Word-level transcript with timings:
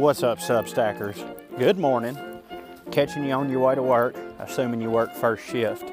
What's 0.00 0.22
up, 0.22 0.38
Substackers? 0.38 1.22
Good 1.58 1.78
morning. 1.78 2.16
Catching 2.90 3.22
you 3.22 3.32
on 3.32 3.50
your 3.50 3.60
way 3.60 3.74
to 3.74 3.82
work, 3.82 4.16
assuming 4.38 4.80
you 4.80 4.88
work 4.88 5.12
first 5.12 5.44
shift, 5.44 5.84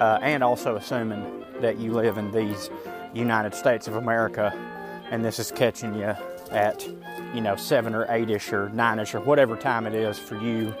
uh, 0.00 0.18
and 0.20 0.42
also 0.42 0.74
assuming 0.74 1.44
that 1.60 1.78
you 1.78 1.92
live 1.92 2.18
in 2.18 2.32
these 2.32 2.70
United 3.14 3.54
States 3.54 3.86
of 3.86 3.94
America, 3.94 4.52
and 5.12 5.24
this 5.24 5.38
is 5.38 5.52
catching 5.52 5.94
you 5.94 6.12
at, 6.50 6.88
you 7.32 7.40
know, 7.40 7.54
seven 7.54 7.94
or 7.94 8.04
eight-ish 8.08 8.52
or 8.52 8.68
nine-ish 8.70 9.14
or 9.14 9.20
whatever 9.20 9.54
time 9.54 9.86
it 9.86 9.94
is 9.94 10.18
for 10.18 10.36
you 10.40 10.74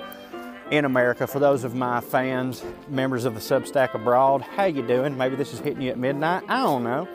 in 0.72 0.84
America. 0.84 1.24
For 1.28 1.38
those 1.38 1.62
of 1.62 1.76
my 1.76 2.00
fans, 2.00 2.64
members 2.88 3.26
of 3.26 3.34
the 3.34 3.40
Substack 3.40 3.94
abroad, 3.94 4.42
how 4.42 4.64
you 4.64 4.84
doing? 4.84 5.16
Maybe 5.16 5.36
this 5.36 5.54
is 5.54 5.60
hitting 5.60 5.82
you 5.82 5.92
at 5.92 5.98
midnight. 5.98 6.42
I 6.48 6.62
don't 6.64 6.82
know. 6.82 7.06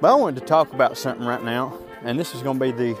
But 0.00 0.10
I 0.10 0.14
wanted 0.16 0.40
to 0.40 0.46
talk 0.46 0.72
about 0.72 0.98
something 0.98 1.24
right 1.24 1.44
now, 1.44 1.78
and 2.02 2.18
this 2.18 2.34
is 2.34 2.42
going 2.42 2.58
to 2.58 2.64
be 2.64 2.72
the 2.72 3.00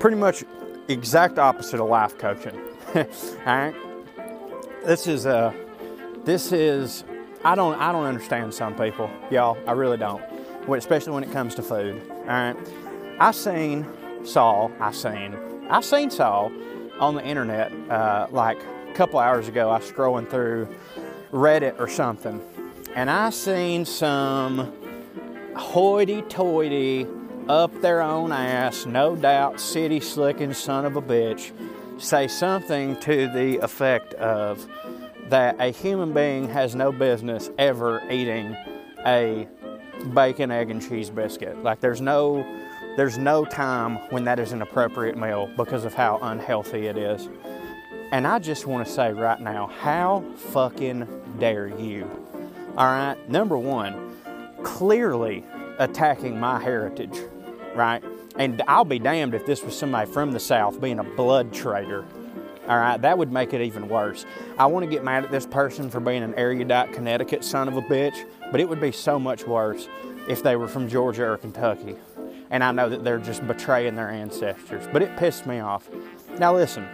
pretty 0.00 0.16
much 0.16 0.42
exact 0.88 1.38
opposite 1.38 1.80
of 1.80 1.88
life 1.88 2.18
coaching. 2.18 2.58
All 2.94 3.04
right. 3.46 3.74
This 4.84 5.06
is 5.06 5.26
uh 5.26 5.52
this 6.24 6.52
is 6.52 7.04
I 7.44 7.54
don't 7.54 7.74
I 7.80 7.92
don't 7.92 8.04
understand 8.04 8.52
some 8.54 8.74
people, 8.74 9.10
y'all. 9.30 9.58
I 9.66 9.72
really 9.72 9.96
don't. 9.96 10.22
Especially 10.68 11.12
when 11.12 11.24
it 11.24 11.32
comes 11.32 11.54
to 11.56 11.62
food. 11.62 12.02
All 12.10 12.26
right. 12.26 12.56
I 13.18 13.30
seen 13.32 13.86
Saul. 14.24 14.70
I 14.80 14.92
seen 14.92 15.36
I 15.70 15.80
seen 15.80 16.10
Saul 16.10 16.52
on 16.98 17.14
the 17.14 17.24
internet 17.24 17.72
uh, 17.90 18.26
like 18.30 18.58
a 18.88 18.94
couple 18.94 19.18
hours 19.18 19.48
ago. 19.48 19.70
I 19.70 19.78
was 19.78 19.90
scrolling 19.90 20.28
through 20.28 20.68
Reddit 21.32 21.80
or 21.80 21.88
something, 21.88 22.40
and 22.94 23.10
I 23.10 23.30
seen 23.30 23.84
some 23.84 24.72
hoity-toity 25.56 27.06
up 27.48 27.80
their 27.80 28.02
own 28.02 28.32
ass, 28.32 28.86
no 28.86 29.16
doubt, 29.16 29.60
city 29.60 30.00
slicking 30.00 30.54
son 30.54 30.84
of 30.84 30.96
a 30.96 31.02
bitch, 31.02 31.52
say 32.00 32.28
something 32.28 32.98
to 33.00 33.28
the 33.28 33.58
effect 33.58 34.14
of 34.14 34.66
that 35.28 35.56
a 35.60 35.70
human 35.70 36.12
being 36.12 36.48
has 36.48 36.74
no 36.74 36.92
business 36.92 37.50
ever 37.58 38.02
eating 38.10 38.56
a 39.06 39.48
bacon, 40.14 40.50
egg, 40.50 40.70
and 40.70 40.86
cheese 40.86 41.10
biscuit. 41.10 41.62
Like 41.62 41.80
there's 41.80 42.00
no 42.00 42.44
there's 42.96 43.16
no 43.16 43.44
time 43.44 43.96
when 44.10 44.24
that 44.24 44.38
is 44.38 44.52
an 44.52 44.60
appropriate 44.60 45.16
meal 45.16 45.50
because 45.56 45.84
of 45.84 45.94
how 45.94 46.18
unhealthy 46.20 46.86
it 46.86 46.98
is. 46.98 47.28
And 48.10 48.26
I 48.26 48.38
just 48.38 48.66
want 48.66 48.86
to 48.86 48.92
say 48.92 49.12
right 49.12 49.40
now, 49.40 49.68
how 49.80 50.22
fucking 50.36 51.08
dare 51.38 51.68
you? 51.68 52.04
All 52.76 52.86
right, 52.86 53.16
number 53.30 53.56
one, 53.56 54.14
clearly 54.62 55.44
attacking 55.78 56.38
my 56.38 56.60
heritage, 56.60 57.18
right? 57.74 58.02
And 58.36 58.62
I'll 58.66 58.84
be 58.84 58.98
damned 58.98 59.34
if 59.34 59.46
this 59.46 59.62
was 59.62 59.76
somebody 59.76 60.10
from 60.10 60.32
the 60.32 60.40
South 60.40 60.80
being 60.80 60.98
a 60.98 61.04
blood 61.04 61.52
traitor. 61.52 62.04
All 62.68 62.78
right, 62.78 63.00
that 63.02 63.18
would 63.18 63.32
make 63.32 63.52
it 63.52 63.60
even 63.60 63.88
worse. 63.88 64.24
I 64.56 64.66
want 64.66 64.84
to 64.84 64.90
get 64.90 65.02
mad 65.02 65.24
at 65.24 65.30
this 65.32 65.46
person 65.46 65.90
for 65.90 65.98
being 65.98 66.22
an 66.22 66.34
erudite 66.36 66.92
Connecticut 66.92 67.44
son 67.44 67.66
of 67.66 67.76
a 67.76 67.82
bitch, 67.82 68.24
but 68.52 68.60
it 68.60 68.68
would 68.68 68.80
be 68.80 68.92
so 68.92 69.18
much 69.18 69.46
worse 69.46 69.88
if 70.28 70.42
they 70.42 70.54
were 70.54 70.68
from 70.68 70.88
Georgia 70.88 71.24
or 71.24 71.36
Kentucky. 71.36 71.96
And 72.50 72.62
I 72.62 72.70
know 72.70 72.88
that 72.88 73.02
they're 73.02 73.18
just 73.18 73.44
betraying 73.46 73.96
their 73.96 74.10
ancestors, 74.10 74.86
but 74.92 75.02
it 75.02 75.16
pissed 75.16 75.46
me 75.46 75.58
off. 75.58 75.88
Now, 76.38 76.54
listen, 76.54 76.86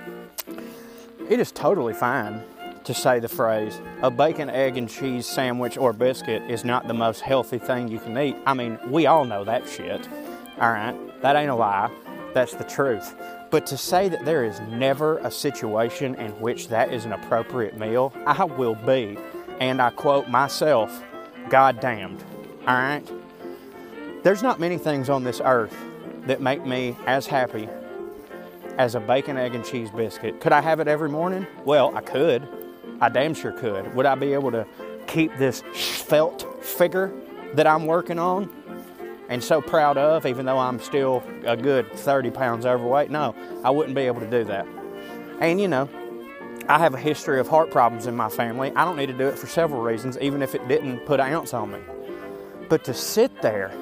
it 1.28 1.38
is 1.38 1.52
totally 1.52 1.92
fine 1.92 2.42
to 2.84 2.94
say 2.94 3.20
the 3.20 3.28
phrase, 3.28 3.78
a 4.02 4.10
bacon, 4.10 4.48
egg, 4.48 4.78
and 4.78 4.88
cheese 4.88 5.26
sandwich 5.26 5.76
or 5.76 5.92
biscuit 5.92 6.42
is 6.50 6.64
not 6.64 6.88
the 6.88 6.94
most 6.94 7.20
healthy 7.20 7.58
thing 7.58 7.88
you 7.88 7.98
can 7.98 8.16
eat. 8.16 8.36
I 8.46 8.54
mean, 8.54 8.78
we 8.88 9.04
all 9.06 9.26
know 9.26 9.44
that 9.44 9.68
shit. 9.68 10.08
All 10.60 10.72
right, 10.72 11.22
that 11.22 11.36
ain't 11.36 11.50
a 11.50 11.54
lie. 11.54 11.90
That's 12.34 12.54
the 12.54 12.64
truth. 12.64 13.14
But 13.50 13.64
to 13.66 13.76
say 13.76 14.08
that 14.08 14.24
there 14.24 14.44
is 14.44 14.60
never 14.60 15.18
a 15.18 15.30
situation 15.30 16.14
in 16.16 16.32
which 16.40 16.68
that 16.68 16.92
is 16.92 17.04
an 17.04 17.12
appropriate 17.12 17.78
meal, 17.78 18.12
I 18.26 18.44
will 18.44 18.74
be, 18.74 19.16
and 19.60 19.80
I 19.80 19.90
quote 19.90 20.28
myself, 20.28 21.02
God 21.48 21.80
damned. 21.80 22.22
All 22.66 22.74
right? 22.74 23.02
There's 24.22 24.42
not 24.42 24.60
many 24.60 24.78
things 24.78 25.08
on 25.08 25.24
this 25.24 25.40
earth 25.42 25.74
that 26.26 26.42
make 26.42 26.66
me 26.66 26.96
as 27.06 27.26
happy 27.26 27.68
as 28.76 28.94
a 28.94 29.00
bacon, 29.00 29.36
egg, 29.36 29.54
and 29.54 29.64
cheese 29.64 29.90
biscuit. 29.90 30.40
Could 30.40 30.52
I 30.52 30.60
have 30.60 30.80
it 30.80 30.88
every 30.88 31.08
morning? 31.08 31.46
Well, 31.64 31.96
I 31.96 32.00
could. 32.00 32.46
I 33.00 33.08
damn 33.08 33.32
sure 33.32 33.52
could. 33.52 33.94
Would 33.94 34.06
I 34.06 34.14
be 34.16 34.32
able 34.32 34.50
to 34.50 34.66
keep 35.06 35.36
this 35.36 35.62
felt 35.72 36.64
figure 36.64 37.12
that 37.54 37.66
I'm 37.66 37.86
working 37.86 38.18
on 38.18 38.50
and 39.28 39.42
so 39.42 39.60
proud 39.60 39.98
of, 39.98 40.26
even 40.26 40.46
though 40.46 40.58
I'm 40.58 40.80
still 40.80 41.22
a 41.44 41.56
good 41.56 41.92
30 41.92 42.30
pounds 42.30 42.66
overweight? 42.66 43.10
No, 43.10 43.34
I 43.64 43.70
wouldn't 43.70 43.94
be 43.94 44.02
able 44.02 44.20
to 44.20 44.30
do 44.30 44.44
that. 44.44 44.66
And 45.40 45.60
you 45.60 45.68
know, 45.68 45.88
I 46.68 46.78
have 46.78 46.94
a 46.94 46.98
history 46.98 47.40
of 47.40 47.48
heart 47.48 47.70
problems 47.70 48.06
in 48.06 48.16
my 48.16 48.28
family. 48.28 48.72
I 48.74 48.84
don't 48.84 48.96
need 48.96 49.06
to 49.06 49.16
do 49.16 49.26
it 49.26 49.38
for 49.38 49.46
several 49.46 49.80
reasons, 49.80 50.18
even 50.20 50.42
if 50.42 50.54
it 50.54 50.66
didn't 50.68 51.06
put 51.06 51.20
an 51.20 51.32
ounce 51.32 51.54
on 51.54 51.72
me. 51.72 51.78
But 52.68 52.84
to 52.84 52.94
sit 52.94 53.40
there, 53.40 53.72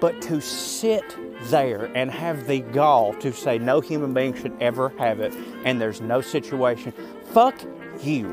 but 0.00 0.20
to 0.22 0.40
sit 0.40 1.16
there 1.50 1.86
and 1.96 2.10
have 2.10 2.46
the 2.46 2.60
gall 2.60 3.14
to 3.14 3.32
say 3.32 3.58
no 3.58 3.80
human 3.80 4.14
being 4.14 4.34
should 4.34 4.56
ever 4.60 4.90
have 4.98 5.20
it 5.20 5.34
and 5.64 5.80
there's 5.80 6.00
no 6.00 6.20
situation, 6.20 6.92
fuck 7.32 7.54
you. 8.02 8.28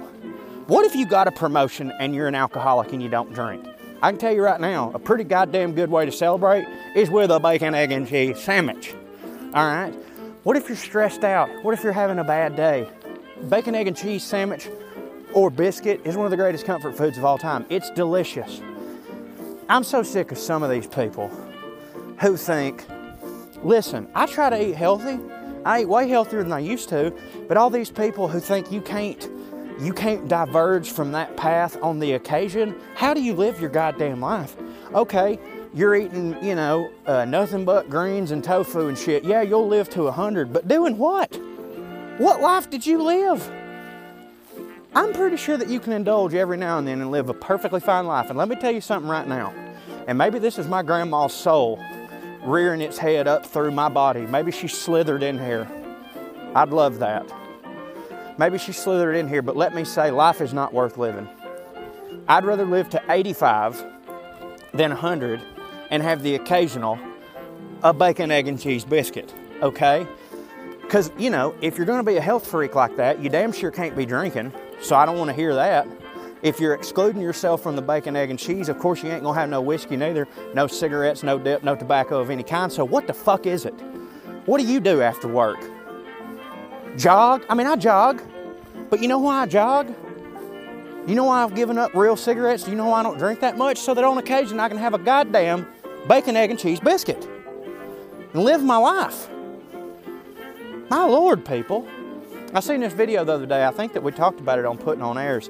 What 0.68 0.86
if 0.86 0.96
you 0.96 1.06
got 1.06 1.28
a 1.28 1.32
promotion 1.32 1.92
and 2.00 2.14
you're 2.14 2.28
an 2.28 2.36
alcoholic 2.36 2.94
and 2.94 3.02
you 3.02 3.10
don't 3.10 3.34
drink? 3.34 3.66
I 4.04 4.10
can 4.10 4.20
tell 4.20 4.34
you 4.34 4.42
right 4.42 4.60
now, 4.60 4.92
a 4.96 5.00
pretty 5.00 5.24
goddamn 5.24 5.74
good 5.74 5.92
way 5.92 6.06
to 6.06 6.12
celebrate 6.12 6.66
is 6.96 7.12
with 7.12 7.30
a 7.30 7.40
bacon, 7.40 7.76
egg, 7.76 7.92
and 7.92 8.08
cheese 8.08 8.40
sandwich. 8.40 8.96
All 9.54 9.66
right? 9.66 9.94
What 10.44 10.58
if 10.58 10.68
you're 10.68 10.76
stressed 10.76 11.24
out? 11.24 11.50
What 11.64 11.76
if 11.76 11.84
you're 11.84 11.94
having 11.94 12.18
a 12.18 12.24
bad 12.24 12.56
day? 12.56 12.90
Bacon, 13.48 13.76
egg, 13.76 13.88
and 13.88 13.96
cheese 13.96 14.24
sandwich 14.24 14.70
or 15.34 15.52
biscuit 15.52 16.02
is 16.04 16.18
one 16.18 16.26
of 16.26 16.32
the 16.32 16.38
greatest 16.38 16.66
comfort 16.66 16.98
foods 16.98 17.20
of 17.20 17.26
all 17.26 17.38
time. 17.38 17.64
It's 17.70 17.92
delicious. 17.92 18.60
I'm 19.70 19.84
so 19.84 20.02
sick 20.02 20.32
of 20.32 20.40
some 20.40 20.64
of 20.64 20.72
these 20.72 20.88
people 20.88 21.28
who 22.20 22.38
think, 22.38 22.84
listen, 23.64 24.08
I 24.16 24.26
try 24.26 24.50
to 24.50 24.70
eat 24.70 24.76
healthy. 24.76 25.20
I 25.64 25.82
eat 25.82 25.86
way 25.86 26.10
healthier 26.10 26.42
than 26.42 26.52
I 26.52 26.60
used 26.60 26.90
to, 26.90 27.14
but 27.48 27.56
all 27.56 27.70
these 27.70 27.92
people 27.92 28.28
who 28.28 28.40
think 28.40 28.72
you 28.72 28.82
can't 28.82 29.30
you 29.80 29.94
can't 29.94 30.28
diverge 30.28 30.92
from 30.92 31.12
that 31.14 31.38
path 31.38 31.78
on 31.82 32.00
the 32.00 32.14
occasion. 32.14 32.76
How 32.96 33.14
do 33.14 33.22
you 33.22 33.34
live 33.34 33.60
your 33.60 33.70
goddamn 33.70 34.22
life? 34.22 34.56
Okay, 34.94 35.40
you're 35.74 35.96
eating, 35.96 36.36
you 36.44 36.56
know, 36.56 36.92
uh, 37.06 37.26
nothing 37.26 37.66
but 37.66 37.90
greens 37.90 38.32
and 38.32 38.44
tofu 38.44 38.88
and 38.88 38.98
shit. 38.98 39.24
Yeah, 39.24 39.42
you'll 39.42 39.68
live 39.68 39.90
to 39.92 40.04
a 40.04 40.12
hundred, 40.12 40.52
but 40.52 40.68
doing 40.68 40.98
what? 40.98 41.40
What 42.18 42.42
life 42.42 42.70
did 42.70 42.86
you 42.86 43.02
live? 43.02 43.50
I'm 44.94 45.14
pretty 45.14 45.38
sure 45.38 45.56
that 45.56 45.70
you 45.70 45.80
can 45.80 45.94
indulge 45.94 46.34
every 46.34 46.58
now 46.58 46.78
and 46.78 46.88
then 46.88 47.00
and 47.00 47.10
live 47.12 47.30
a 47.30 47.34
perfectly 47.34 47.80
fine 47.80 48.06
life. 48.06 48.30
And 48.30 48.38
let 48.38 48.50
me 48.50 48.58
tell 48.58 48.72
you 48.72 48.82
something 48.82 49.10
right 49.10 49.28
now. 49.28 49.54
And 50.08 50.18
maybe 50.18 50.38
this 50.38 50.60
is 50.60 50.68
my 50.68 50.84
grandma's 50.84 51.34
soul 51.34 51.80
rearing 52.44 52.82
its 52.82 52.98
head 52.98 53.28
up 53.28 53.46
through 53.46 53.72
my 53.72 53.88
body. 53.88 54.22
Maybe 54.22 54.52
she 54.52 54.68
slithered 54.68 55.24
in 55.24 55.40
here. 55.40 55.68
I'd 56.54 56.70
love 56.70 57.00
that. 57.00 57.26
Maybe 58.42 58.58
she 58.58 58.72
slithered 58.72 59.16
in 59.16 59.28
here, 59.28 59.44
but 59.44 59.56
let 59.56 59.76
me 59.76 59.84
say, 59.84 60.10
life 60.10 60.42
is 60.42 60.52
not 60.52 60.74
worth 60.74 60.98
living. 60.98 61.30
I'd 62.28 62.44
rather 62.44 62.66
live 62.66 62.90
to 62.90 63.02
85 63.08 63.86
than 64.74 64.90
100 64.90 65.44
and 65.92 66.02
have 66.02 66.24
the 66.24 66.34
occasional 66.34 66.98
a 67.84 67.94
bacon, 67.94 68.32
egg, 68.32 68.48
and 68.48 68.60
cheese 68.60 68.84
biscuit, 68.84 69.32
okay? 69.62 70.08
Because, 70.82 71.12
you 71.20 71.30
know, 71.30 71.54
if 71.62 71.78
you're 71.78 71.86
to 71.86 72.02
be 72.02 72.18
a 72.18 72.22
health 72.22 72.48
freak 72.48 72.74
like 72.74 72.96
that, 72.96 73.22
you 73.22 73.30
damn 73.30 73.52
sure 73.52 73.70
can't 73.70 73.96
be 73.96 74.08
drinking, 74.08 74.52
so 74.82 74.96
I 74.96 75.06
don't 75.06 75.20
want 75.20 75.30
to 75.30 75.36
hear 75.36 75.54
that. 75.54 75.88
If 76.42 76.60
you're 76.60 76.74
excluding 76.74 77.22
yourself 77.22 77.62
from 77.62 77.76
the 77.76 77.84
bacon, 77.84 78.16
egg, 78.16 78.32
and 78.32 78.40
cheese, 78.40 78.70
of 78.70 78.80
course 78.80 79.04
you 79.04 79.12
ain't 79.12 79.22
gonna 79.22 79.40
have 79.40 79.50
no 79.50 79.62
whiskey 79.62 79.98
neither, 79.98 80.28
no 80.56 80.66
cigarettes, 80.66 81.22
no 81.22 81.38
dip, 81.38 81.62
no 81.64 81.76
tobacco 81.76 82.20
of 82.20 82.32
any 82.32 82.42
kind. 82.42 82.74
So 82.74 82.86
what 82.86 83.06
the 83.06 83.14
fuck 83.14 83.46
is 83.46 83.66
it? 83.66 83.76
What 84.48 84.60
do 84.60 84.66
you 84.66 84.80
do 84.80 85.04
after 85.04 85.28
work? 85.28 85.60
Jog? 86.98 87.46
I 87.48 87.54
mean, 87.54 87.68
I 87.68 87.76
jog, 87.76 88.22
but 88.92 89.02
you 89.02 89.08
know 89.08 89.18
why 89.18 89.42
I 89.42 89.46
jog? 89.48 89.88
You 91.08 91.16
know 91.16 91.24
why 91.24 91.44
I've 91.44 91.56
given 91.56 91.80
up 91.80 91.96
real 91.96 92.16
cigarettes? 92.16 92.68
You 92.68 92.76
know 92.76 92.86
why 92.86 93.00
I 93.00 93.04
don't 93.04 93.18
drink 93.18 93.40
that 93.40 93.58
much? 93.58 93.80
So 93.80 93.96
that 93.96 94.04
on 94.04 94.20
occasion 94.20 94.60
I 94.60 94.70
can 94.70 94.78
have 94.78 94.94
a 94.94 95.00
goddamn 95.00 95.66
bacon, 96.08 96.38
egg, 96.38 96.52
and 96.52 96.60
cheese 96.60 96.80
biscuit 96.80 97.28
and 98.34 98.44
live 98.44 98.64
my 98.64 98.78
life. 98.78 99.28
My 100.90 101.06
Lord, 101.06 101.44
people. 101.44 101.88
I 102.54 102.60
seen 102.60 102.82
this 102.82 102.94
video 102.94 103.24
the 103.24 103.32
other 103.32 103.46
day. 103.46 103.66
I 103.66 103.72
think 103.72 103.94
that 103.94 104.04
we 104.04 104.12
talked 104.12 104.40
about 104.42 104.60
it 104.60 104.66
on 104.66 104.78
Putting 104.78 105.02
on 105.02 105.18
Airs. 105.18 105.50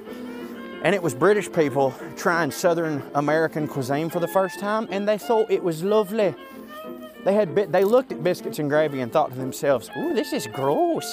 And 0.84 0.94
it 0.94 1.02
was 1.02 1.14
British 1.14 1.50
people 1.52 1.92
trying 2.16 2.50
Southern 2.50 3.02
American 3.14 3.68
cuisine 3.68 4.08
for 4.08 4.20
the 4.20 4.28
first 4.28 4.58
time, 4.58 4.88
and 4.90 5.06
they 5.06 5.18
thought 5.18 5.50
it 5.50 5.62
was 5.62 5.82
lovely. 5.82 6.34
They 7.24 7.34
had 7.34 7.54
bit 7.54 7.70
they 7.70 7.84
looked 7.84 8.10
at 8.10 8.22
biscuits 8.24 8.58
and 8.58 8.68
gravy 8.68 9.00
and 9.00 9.12
thought 9.12 9.30
to 9.30 9.36
themselves, 9.36 9.90
"Ooh, 9.96 10.12
this 10.12 10.32
is 10.32 10.48
gross," 10.48 11.12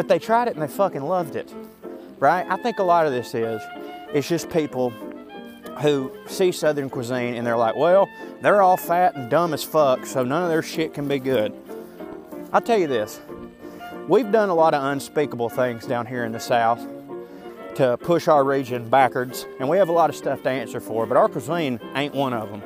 but 0.00 0.08
they 0.08 0.18
tried 0.18 0.48
it 0.48 0.54
and 0.54 0.62
they 0.62 0.66
fucking 0.66 1.02
loved 1.02 1.36
it, 1.36 1.52
right? 2.20 2.46
I 2.48 2.56
think 2.56 2.78
a 2.78 2.82
lot 2.82 3.04
of 3.04 3.12
this 3.12 3.34
is 3.34 3.60
it's 4.14 4.26
just 4.26 4.48
people 4.48 4.88
who 5.82 6.10
see 6.26 6.52
Southern 6.52 6.88
cuisine 6.88 7.34
and 7.34 7.46
they're 7.46 7.58
like, 7.58 7.76
"Well, 7.76 8.08
they're 8.40 8.62
all 8.62 8.78
fat 8.78 9.14
and 9.14 9.28
dumb 9.30 9.52
as 9.52 9.62
fuck, 9.62 10.06
so 10.06 10.24
none 10.24 10.42
of 10.42 10.48
their 10.48 10.62
shit 10.62 10.94
can 10.94 11.06
be 11.06 11.18
good." 11.18 11.52
I'll 12.50 12.62
tell 12.62 12.78
you 12.78 12.86
this: 12.86 13.20
we've 14.08 14.32
done 14.32 14.48
a 14.48 14.54
lot 14.54 14.72
of 14.72 14.82
unspeakable 14.82 15.50
things 15.50 15.84
down 15.84 16.06
here 16.06 16.24
in 16.24 16.32
the 16.32 16.40
South 16.40 16.80
to 17.74 17.98
push 17.98 18.26
our 18.26 18.42
region 18.42 18.88
backwards, 18.88 19.44
and 19.58 19.68
we 19.68 19.76
have 19.76 19.90
a 19.90 19.92
lot 19.92 20.08
of 20.08 20.16
stuff 20.16 20.42
to 20.44 20.48
answer 20.48 20.80
for, 20.80 21.04
but 21.04 21.18
our 21.18 21.28
cuisine 21.28 21.78
ain't 21.94 22.14
one 22.14 22.32
of 22.32 22.50
them. 22.50 22.62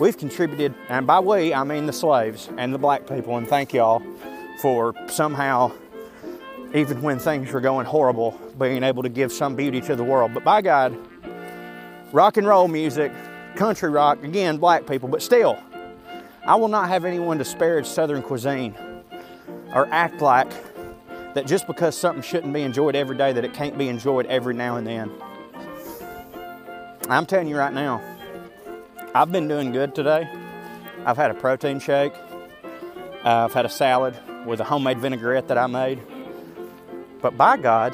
We've 0.00 0.16
contributed, 0.16 0.74
and 0.88 1.06
by 1.06 1.20
we, 1.20 1.52
I 1.52 1.64
mean 1.64 1.84
the 1.84 1.92
slaves 1.92 2.48
and 2.56 2.72
the 2.72 2.78
black 2.78 3.06
people, 3.06 3.36
and 3.36 3.46
thank 3.46 3.74
y'all 3.74 4.02
for 4.62 4.94
somehow, 5.08 5.72
even 6.76 7.00
when 7.00 7.18
things 7.18 7.50
were 7.52 7.60
going 7.60 7.86
horrible, 7.86 8.38
being 8.58 8.82
able 8.82 9.02
to 9.02 9.08
give 9.08 9.32
some 9.32 9.56
beauty 9.56 9.80
to 9.80 9.96
the 9.96 10.04
world. 10.04 10.34
But 10.34 10.44
by 10.44 10.60
God, 10.62 10.96
rock 12.12 12.36
and 12.36 12.46
roll 12.46 12.68
music, 12.68 13.12
country 13.54 13.88
rock, 13.88 14.22
again, 14.22 14.58
black 14.58 14.86
people, 14.86 15.08
but 15.08 15.22
still, 15.22 15.58
I 16.44 16.54
will 16.56 16.68
not 16.68 16.88
have 16.88 17.04
anyone 17.04 17.38
disparage 17.38 17.86
Southern 17.86 18.22
cuisine 18.22 18.74
or 19.74 19.88
act 19.90 20.20
like 20.20 20.50
that 21.34 21.46
just 21.46 21.66
because 21.66 21.96
something 21.96 22.22
shouldn't 22.22 22.52
be 22.52 22.62
enjoyed 22.62 22.94
every 22.94 23.16
day, 23.16 23.32
that 23.32 23.44
it 23.44 23.52
can't 23.52 23.76
be 23.76 23.88
enjoyed 23.88 24.26
every 24.26 24.54
now 24.54 24.76
and 24.76 24.86
then. 24.86 25.10
I'm 27.08 27.26
telling 27.26 27.48
you 27.48 27.56
right 27.56 27.72
now, 27.72 28.02
I've 29.14 29.32
been 29.32 29.48
doing 29.48 29.72
good 29.72 29.94
today. 29.94 30.28
I've 31.04 31.16
had 31.16 31.30
a 31.30 31.34
protein 31.34 31.78
shake, 31.78 32.12
uh, 33.24 33.44
I've 33.44 33.54
had 33.54 33.64
a 33.64 33.68
salad 33.68 34.16
with 34.44 34.60
a 34.60 34.64
homemade 34.64 34.98
vinaigrette 34.98 35.48
that 35.48 35.58
I 35.58 35.66
made. 35.66 36.00
But 37.26 37.36
by 37.36 37.56
God, 37.56 37.92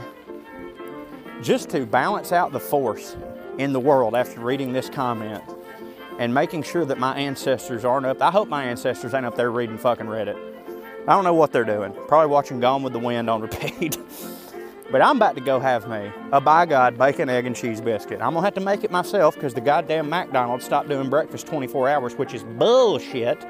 just 1.40 1.70
to 1.70 1.86
balance 1.86 2.32
out 2.32 2.52
the 2.52 2.60
force 2.60 3.16
in 3.56 3.72
the 3.72 3.80
world 3.80 4.14
after 4.14 4.40
reading 4.40 4.74
this 4.74 4.90
comment 4.90 5.42
and 6.18 6.34
making 6.34 6.64
sure 6.64 6.84
that 6.84 6.98
my 6.98 7.16
ancestors 7.16 7.82
aren't 7.82 8.04
up, 8.04 8.20
I 8.20 8.30
hope 8.30 8.48
my 8.48 8.64
ancestors 8.64 9.14
ain't 9.14 9.24
up 9.24 9.34
there 9.34 9.50
reading 9.50 9.78
fucking 9.78 10.04
Reddit. 10.04 10.36
I 11.08 11.14
don't 11.14 11.24
know 11.24 11.32
what 11.32 11.50
they're 11.50 11.64
doing. 11.64 11.94
Probably 12.08 12.26
watching 12.26 12.60
Gone 12.60 12.82
with 12.82 12.92
the 12.92 12.98
Wind 12.98 13.30
on 13.30 13.40
repeat. 13.40 13.96
but 14.92 15.00
I'm 15.00 15.16
about 15.16 15.34
to 15.36 15.40
go 15.40 15.58
have 15.58 15.88
me 15.88 16.12
a 16.30 16.38
by 16.38 16.66
God 16.66 16.98
bacon, 16.98 17.30
egg, 17.30 17.46
and 17.46 17.56
cheese 17.56 17.80
biscuit. 17.80 18.20
I'm 18.20 18.34
gonna 18.34 18.44
have 18.44 18.52
to 18.56 18.60
make 18.60 18.84
it 18.84 18.90
myself 18.90 19.34
because 19.34 19.54
the 19.54 19.62
goddamn 19.62 20.10
McDonald's 20.10 20.66
stopped 20.66 20.90
doing 20.90 21.08
breakfast 21.08 21.46
24 21.46 21.88
hours, 21.88 22.16
which 22.16 22.34
is 22.34 22.42
bullshit. 22.42 23.42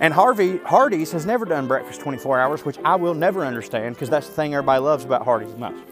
And 0.00 0.14
Harvey 0.14 0.58
Hardee's 0.58 1.10
has 1.12 1.26
never 1.26 1.44
done 1.44 1.66
breakfast 1.66 2.00
24 2.00 2.38
hours, 2.38 2.64
which 2.64 2.78
I 2.84 2.94
will 2.94 3.14
never 3.14 3.44
understand 3.44 3.96
because 3.96 4.08
that's 4.08 4.28
the 4.28 4.32
thing 4.32 4.54
everybody 4.54 4.80
loves 4.80 5.04
about 5.04 5.24
Hardee's 5.24 5.56
most. 5.56 5.82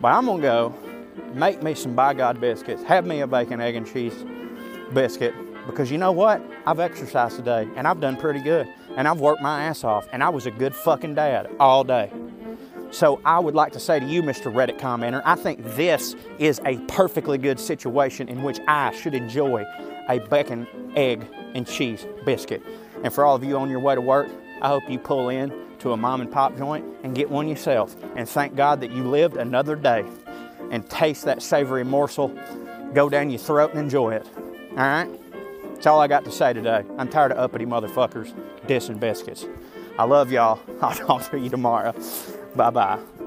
But 0.00 0.08
I'm 0.08 0.24
gonna 0.26 0.40
go 0.40 0.74
make 1.34 1.62
me 1.62 1.74
some 1.74 1.94
by 1.94 2.14
God 2.14 2.40
biscuits, 2.40 2.82
have 2.84 3.04
me 3.04 3.20
a 3.20 3.26
bacon, 3.26 3.60
egg, 3.60 3.74
and 3.74 3.86
cheese 3.86 4.14
biscuit 4.94 5.34
because 5.66 5.90
you 5.90 5.98
know 5.98 6.12
what? 6.12 6.42
I've 6.64 6.80
exercised 6.80 7.36
today 7.36 7.68
and 7.76 7.86
I've 7.86 8.00
done 8.00 8.16
pretty 8.16 8.40
good 8.40 8.66
and 8.96 9.06
I've 9.06 9.20
worked 9.20 9.42
my 9.42 9.64
ass 9.64 9.84
off, 9.84 10.08
and 10.12 10.24
I 10.24 10.28
was 10.28 10.46
a 10.46 10.50
good 10.50 10.74
fucking 10.74 11.14
dad 11.14 11.48
all 11.60 11.84
day. 11.84 12.10
So 12.90 13.20
I 13.24 13.38
would 13.38 13.54
like 13.54 13.72
to 13.74 13.80
say 13.80 14.00
to 14.00 14.06
you, 14.06 14.22
Mr. 14.22 14.52
Reddit 14.52 14.80
commenter, 14.80 15.22
I 15.24 15.36
think 15.36 15.62
this 15.76 16.16
is 16.38 16.60
a 16.64 16.78
perfectly 16.88 17.38
good 17.38 17.60
situation 17.60 18.28
in 18.28 18.42
which 18.42 18.58
I 18.66 18.92
should 18.92 19.14
enjoy 19.14 19.64
a 20.08 20.18
bacon, 20.18 20.66
egg, 20.96 21.26
and 21.54 21.66
cheese 21.66 22.06
biscuit. 22.24 22.62
And 23.02 23.12
for 23.12 23.24
all 23.24 23.36
of 23.36 23.44
you 23.44 23.56
on 23.56 23.70
your 23.70 23.80
way 23.80 23.94
to 23.94 24.00
work, 24.00 24.28
I 24.60 24.68
hope 24.68 24.88
you 24.88 24.98
pull 24.98 25.28
in 25.28 25.52
to 25.80 25.92
a 25.92 25.96
mom 25.96 26.20
and 26.20 26.30
pop 26.30 26.56
joint 26.56 26.84
and 27.02 27.14
get 27.14 27.30
one 27.30 27.48
yourself. 27.48 27.94
And 28.16 28.28
thank 28.28 28.56
God 28.56 28.80
that 28.80 28.90
you 28.90 29.04
lived 29.04 29.36
another 29.36 29.76
day 29.76 30.04
and 30.70 30.88
taste 30.88 31.24
that 31.24 31.42
savory 31.42 31.84
morsel, 31.84 32.36
go 32.94 33.08
down 33.08 33.30
your 33.30 33.38
throat 33.38 33.70
and 33.70 33.78
enjoy 33.78 34.14
it. 34.14 34.26
All 34.70 34.76
right? 34.76 35.08
That's 35.74 35.86
all 35.86 36.00
I 36.00 36.08
got 36.08 36.24
to 36.24 36.32
say 36.32 36.52
today. 36.52 36.84
I'm 36.98 37.08
tired 37.08 37.32
of 37.32 37.38
uppity 37.38 37.64
motherfuckers 37.64 38.34
dissing 38.66 38.98
biscuits. 38.98 39.46
I 39.98 40.04
love 40.04 40.32
y'all. 40.32 40.60
I'll 40.82 40.94
talk 40.94 41.30
to 41.30 41.38
you 41.38 41.50
tomorrow. 41.50 41.94
Bye 42.56 42.70
bye. 42.70 43.17